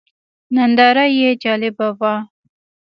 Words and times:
ننداره 0.55 1.05
یې 1.17 1.29
جالبه 1.43 1.87
وه. 1.99 2.13